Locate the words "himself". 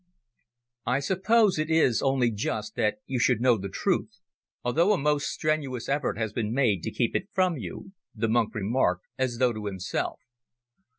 9.67-10.19